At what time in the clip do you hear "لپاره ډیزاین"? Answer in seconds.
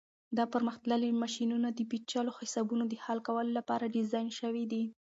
3.57-4.27